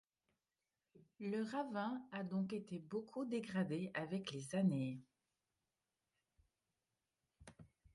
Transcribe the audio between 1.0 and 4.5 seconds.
Le ravin a donc été beaucoup dégradé avec